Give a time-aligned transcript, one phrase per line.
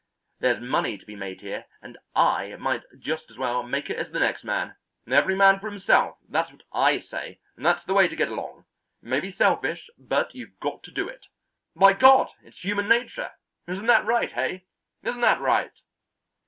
[0.39, 4.09] There's money to be made here and I might just as well make it as
[4.09, 4.75] the next man.
[5.07, 8.65] Every man for himself, that's what I say; that's the way to get along.
[9.03, 11.27] It may be selfish, but you've got to do it.
[11.75, 12.31] By God!
[12.41, 13.29] it's human nature.
[13.67, 14.65] Isn't that right, hey?
[15.03, 15.71] Isn't that right?"